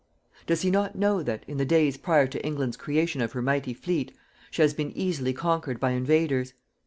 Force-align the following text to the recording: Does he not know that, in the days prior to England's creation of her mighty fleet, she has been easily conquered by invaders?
Does 0.47 0.63
he 0.63 0.71
not 0.71 0.95
know 0.97 1.21
that, 1.21 1.43
in 1.47 1.57
the 1.57 1.63
days 1.63 1.95
prior 1.95 2.25
to 2.25 2.43
England's 2.43 2.75
creation 2.75 3.21
of 3.21 3.33
her 3.33 3.41
mighty 3.43 3.71
fleet, 3.75 4.11
she 4.49 4.63
has 4.63 4.73
been 4.73 4.89
easily 4.97 5.31
conquered 5.31 5.79
by 5.79 5.91
invaders? 5.91 6.55